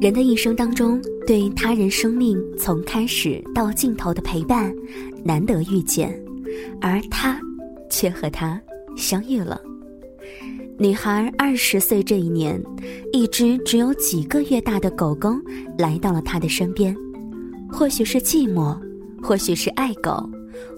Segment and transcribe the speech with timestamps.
[0.00, 4.74] 人的一生当中，对他人生命从开始到尽头的陪伴，
[5.22, 6.20] 难得遇见，
[6.80, 7.40] 而他，
[7.88, 8.60] 却和他
[8.96, 9.60] 相遇了。
[10.76, 12.60] 女孩二十岁这一年，
[13.12, 15.32] 一只只有几个月大的狗狗
[15.78, 16.96] 来到了她的身边，
[17.70, 18.76] 或许是寂寞，
[19.22, 20.28] 或许是爱狗，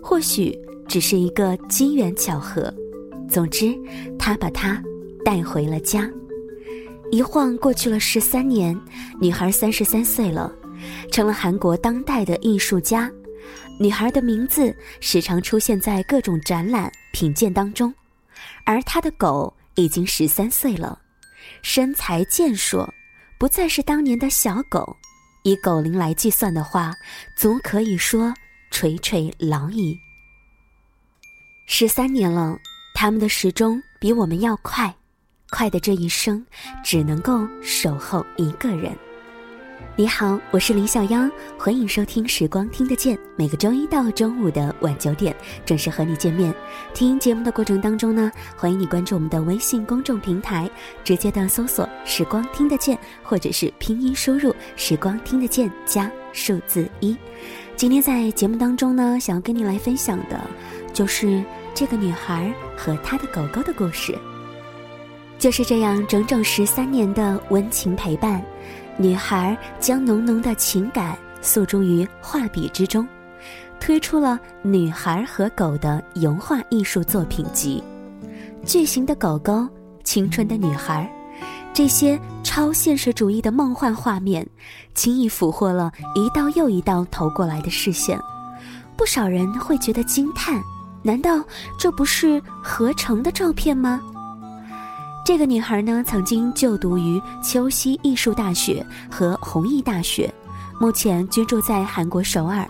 [0.03, 0.55] 或许
[0.87, 2.71] 只是一个机缘巧合。
[3.27, 3.75] 总之，
[4.25, 4.83] 他把它
[5.23, 6.11] 带回了家。
[7.13, 8.75] 一晃过去了十三年，
[9.21, 10.51] 女孩三十三岁了，
[11.13, 13.13] 成了韩国当代的艺术家。
[13.79, 17.95] 女孩的名字时常出现在各种展览品鉴当中，
[18.65, 20.99] 而她的狗已经十三岁了，
[21.61, 22.89] 身材健硕，
[23.37, 24.97] 不再是当年的小狗。
[25.43, 26.95] 以狗龄来计算的话，
[27.37, 28.33] 足可以说
[28.71, 29.95] 垂垂老矣。
[31.67, 32.59] 十三年了，
[32.97, 34.95] 他们的时钟比我们要快。
[35.51, 36.45] 快的这一生，
[36.85, 38.97] 只能够守候一个人。
[39.97, 45.35] 你好，我是李小妖，欢迎收听《时光听得见》，每个周一到周五的晚九点
[45.67, 46.55] 准时和你见面。
[46.95, 50.71] 听节目的过程当中呢，欢迎你关注我们的微信公众平台，
[51.03, 57.17] 直接的搜索“时光听得见”或者是拼音输入“时光听得见”加数字一。
[57.77, 60.41] 今天在节目当中呢，想要跟你来分享的，
[60.93, 61.43] 就是
[61.75, 64.17] 这个女孩和她的狗狗的故事。
[65.39, 68.43] 就是这样，整整十三年的温情陪伴，
[68.97, 73.07] 女孩将浓浓的情感诉诸于画笔之中，
[73.79, 77.83] 推出了《女孩和狗》的油画艺术作品集。
[78.65, 79.69] 巨型的狗狗，
[80.05, 81.11] 青春的女孩，
[81.75, 84.47] 这些超现实主义的梦幻画面，
[84.95, 88.19] 轻易俘获了一道又一道投过来的视线。
[88.97, 90.63] 不少人会觉得惊叹：
[91.05, 91.45] 难道
[91.79, 94.01] 这不是合成的照片吗？
[95.23, 100.33] 这个女孩呢，曾经就读于秋溪艺术大学和弘毅大学，
[100.81, 102.67] 目前居住在韩国首尔。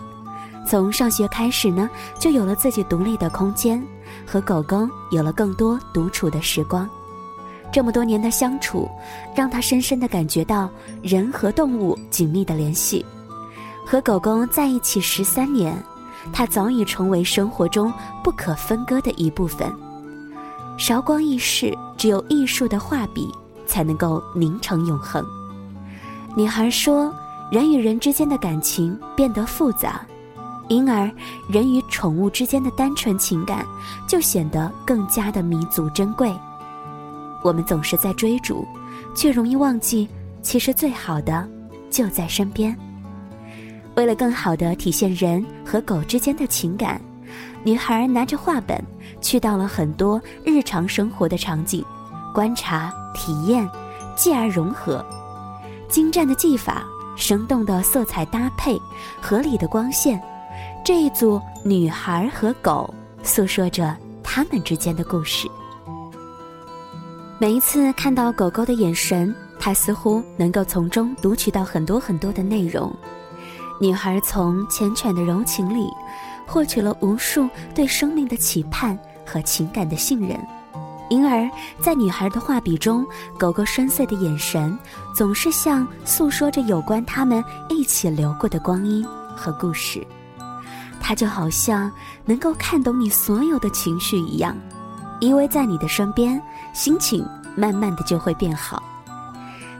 [0.67, 1.89] 从上学开始呢，
[2.19, 3.81] 就有了自己独立的空间，
[4.27, 6.89] 和狗狗有了更多独处的时光。
[7.71, 8.89] 这么多年的相处，
[9.33, 10.69] 让她深深的感觉到
[11.01, 13.05] 人和动物紧密的联系。
[13.85, 15.77] 和狗狗在一起十三年，
[16.33, 17.91] 它早已成为生活中
[18.23, 19.71] 不可分割的一部分。
[20.77, 23.31] 韶光易逝，只有艺术的画笔
[23.65, 25.23] 才能够凝成永恒。
[26.35, 27.13] 女孩说
[27.49, 30.05] ：“人与人之间的感情变得复杂，
[30.67, 31.09] 因而
[31.47, 33.65] 人与宠物之间的单纯情感
[34.05, 36.33] 就显得更加的弥足珍贵。
[37.41, 38.67] 我们总是在追逐，
[39.15, 40.09] 却容易忘记，
[40.41, 41.47] 其实最好的
[41.89, 42.77] 就在身边。
[43.95, 47.01] 为了更好的体现人和狗之间的情感。”
[47.63, 48.79] 女孩拿着画本，
[49.19, 51.83] 去到了很多日常生活的场景，
[52.31, 53.67] 观察、体验，
[54.15, 55.03] 继而融合。
[55.89, 56.83] 精湛的技法、
[57.15, 58.79] 生动的色彩搭配、
[59.19, 60.21] 合理的光线，
[60.83, 65.47] 这一组女孩和狗诉说着他们之间的故事。
[67.39, 72.95] 每一次看到狗狗的眼神，她似乎能够从中读取到很多很多的内容。
[73.79, 75.87] 女孩从缱绻的柔情里。
[76.47, 80.39] 获取了无数对生命的期盼和情感的信任，
[81.09, 81.49] 因而，
[81.81, 83.03] 在女孩的画笔中，
[83.35, 84.77] 狗狗深邃的眼神
[85.15, 89.03] 总是像诉说着有关他们一起流过的光阴
[89.35, 90.05] 和故事。
[91.01, 91.91] 它就好像
[92.25, 94.55] 能够看懂你所有的情绪一样，
[95.19, 96.39] 依偎在你的身边，
[96.73, 98.83] 心情慢慢的就会变好。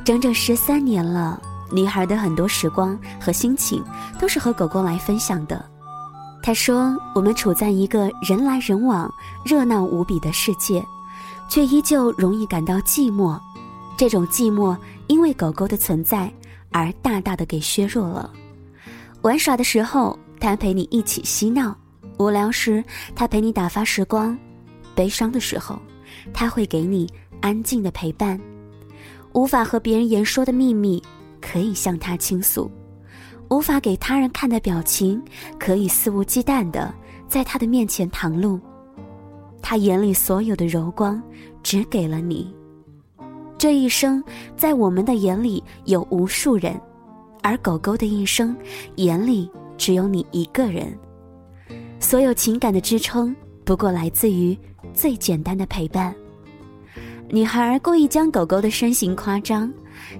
[0.03, 1.39] 整整十三年了，
[1.71, 3.83] 女孩的很多时光和心情
[4.19, 5.63] 都是和狗狗来分享的。
[6.43, 9.11] 他说：“我们处在一个人来人往、
[9.43, 10.85] 热闹无比的世界，
[11.49, 13.39] 却依旧容易感到寂寞。
[13.97, 14.77] 这种寂寞
[15.07, 16.31] 因为狗狗的存在
[16.71, 18.29] 而大大的给削弱了。
[19.21, 21.73] 玩耍的时候，它陪你一起嬉闹；
[22.19, 22.83] 无聊时，
[23.15, 24.37] 它陪你打发时光；
[24.93, 25.79] 悲伤的时候，
[26.31, 27.09] 它会给你
[27.41, 28.39] 安静的陪伴。
[29.33, 31.01] 无法和别人言说的秘密，
[31.45, 32.71] 可以向他倾诉。”
[33.51, 35.21] 无法给他人看的表情，
[35.59, 36.91] 可以肆无忌惮的
[37.27, 38.59] 在他的面前袒露。
[39.61, 41.21] 他眼里所有的柔光，
[41.61, 42.51] 只给了你。
[43.55, 44.23] 这一生，
[44.57, 46.79] 在我们的眼里有无数人，
[47.43, 48.57] 而狗狗的一生，
[48.95, 49.47] 眼里
[49.77, 50.91] 只有你一个人。
[51.99, 54.57] 所有情感的支撑，不过来自于
[54.91, 56.13] 最简单的陪伴。
[57.29, 59.71] 女孩故意将狗狗的身形夸张。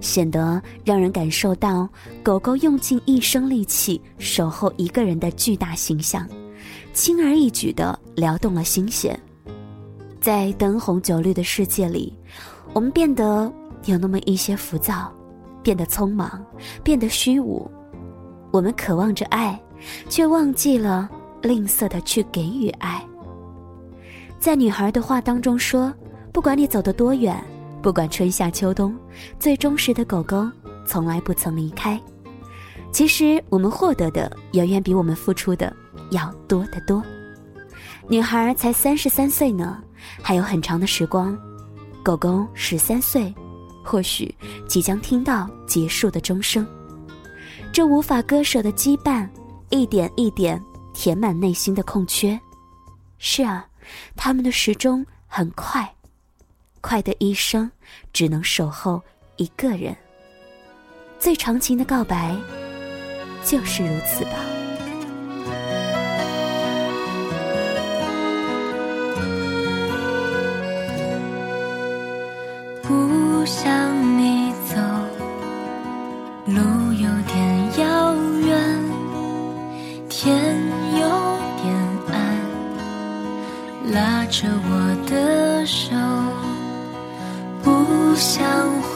[0.02, 1.88] 显得让人感受到
[2.24, 6.28] 狗狗用尽一生力气守候一个人的巨大形象，
[6.94, 9.20] 轻而易举地撩动了心弦。
[10.20, 12.12] 在灯红酒绿的世界里，
[12.74, 13.52] 我们变得
[13.86, 15.14] 有那么一些浮躁，
[15.62, 16.44] 变得匆忙，
[16.84, 17.70] 变得虚无。
[18.52, 19.60] 我们渴望着爱，
[20.10, 21.10] 却忘记了
[21.42, 23.06] 吝啬的去给予爱。
[24.40, 25.94] 在女孩的话当中说
[26.32, 27.44] ：“不管你走得多远，
[27.86, 28.98] 不管春夏秋冬，
[29.40, 30.50] 最忠实的狗狗
[30.88, 32.02] 从来不曾离开。”
[32.92, 35.72] 其实我们获得的远远比我们付出的
[36.10, 37.04] 要多得多。
[38.08, 39.84] 女孩才三十三岁呢，
[40.20, 41.38] 还有很长的时光；
[42.02, 43.32] 狗狗十三岁，
[43.84, 44.34] 或许
[44.68, 46.66] 即将听到结束的钟声。
[47.72, 49.30] 这无法割舍的羁绊，
[49.70, 50.60] 一点一点
[50.92, 52.40] 填满内心的空缺。
[53.20, 53.64] 是啊，
[54.16, 55.88] 他们的时钟很快，
[56.86, 57.72] 快的一生
[58.14, 59.02] 只能守候
[59.38, 59.96] 一个人。
[61.18, 62.36] 最长情的告白。
[63.46, 64.32] 就是如此吧。
[72.82, 73.85] 不想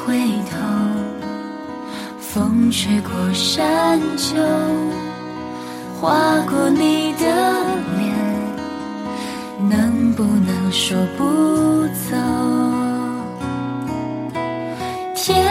[0.09, 0.17] 回
[0.50, 0.57] 头。
[2.19, 4.35] 风吹过山丘，
[6.01, 6.09] 划
[6.50, 7.25] 过你的
[8.00, 8.09] 脸，
[9.69, 11.23] 能不能说不
[12.09, 12.17] 走？
[15.13, 15.45] 天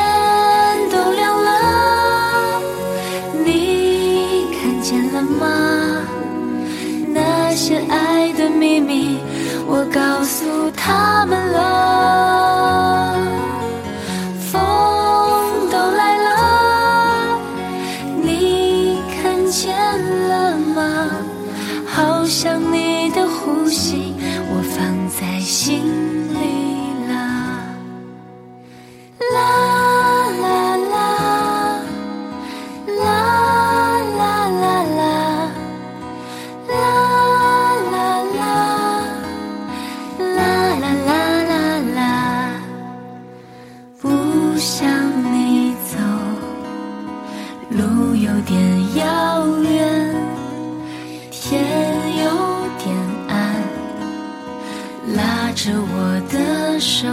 [55.68, 57.06] 着我的手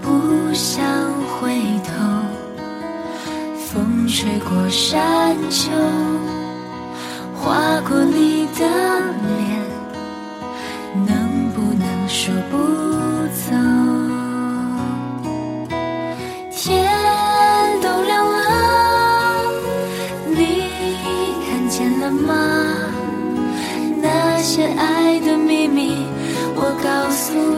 [0.00, 0.84] 不想
[1.26, 1.90] 回头。
[3.56, 5.72] 风吹过山丘
[7.34, 8.35] 划过你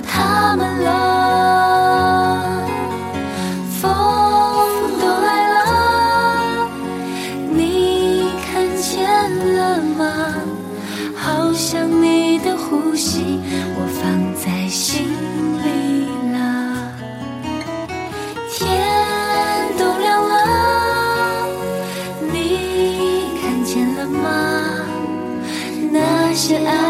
[0.03, 0.89] 他们了，
[3.81, 3.91] 风
[5.01, 5.59] 都来了，
[7.51, 8.87] 你看见
[9.57, 9.59] 了
[9.99, 10.03] 吗？
[11.17, 13.41] 好像你的呼吸，
[13.77, 14.03] 我放
[14.35, 15.07] 在心
[15.65, 15.67] 里
[16.33, 16.37] 了。
[18.51, 18.57] 天
[19.79, 20.35] 都亮了，
[22.33, 22.35] 你
[23.41, 24.27] 看见了吗？
[25.93, 26.88] 那些爱。